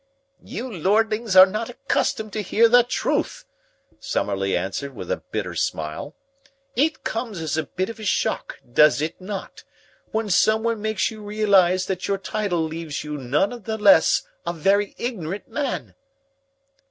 "You 0.41 0.67
lordlings 0.67 1.35
are 1.35 1.45
not 1.45 1.69
accustomed 1.69 2.33
to 2.33 2.41
hear 2.41 2.67
the 2.67 2.81
truth," 2.81 3.45
Summerlee 3.99 4.57
answered 4.57 4.95
with 4.95 5.11
a 5.11 5.21
bitter 5.31 5.53
smile. 5.53 6.15
"It 6.75 7.03
comes 7.03 7.39
as 7.39 7.55
a 7.55 7.65
bit 7.67 7.87
of 7.87 7.99
a 7.99 8.03
shock, 8.03 8.57
does 8.73 8.99
it 8.99 9.21
not, 9.21 9.63
when 10.11 10.31
someone 10.31 10.81
makes 10.81 11.11
you 11.11 11.21
realize 11.21 11.85
that 11.85 12.07
your 12.07 12.17
title 12.17 12.63
leaves 12.63 13.03
you 13.03 13.15
none 13.15 13.61
the 13.61 13.77
less 13.77 14.23
a 14.43 14.53
very 14.53 14.95
ignorant 14.97 15.47
man?" 15.47 15.93